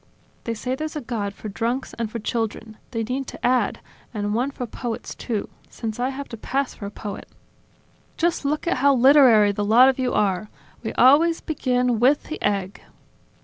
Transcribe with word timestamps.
They 0.45 0.55
say 0.55 0.73
there's 0.73 0.95
a 0.95 1.01
God 1.01 1.31
for 1.35 1.47
drunks 1.47 1.93
and 1.93 2.09
for 2.11 2.17
children. 2.17 2.77
They 2.89 3.03
need 3.03 3.27
to 3.27 3.45
add: 3.45 3.81
And 4.15 4.33
one 4.33 4.49
for 4.49 4.65
poets, 4.65 5.13
too, 5.13 5.47
since 5.69 5.99
I 5.99 6.09
have 6.09 6.27
to 6.29 6.37
pass 6.37 6.73
for 6.73 6.87
a 6.87 6.89
poet." 6.89 7.27
"Just 8.17 8.43
look 8.43 8.65
at 8.67 8.77
how 8.77 8.95
literary 8.95 9.51
the 9.51 9.63
lot 9.63 9.89
of 9.89 9.99
you 9.99 10.11
are. 10.11 10.49
We 10.81 10.91
always 10.93 11.39
begin 11.39 11.99
with 11.99 12.23
the 12.23 12.41
egg!" 12.41 12.81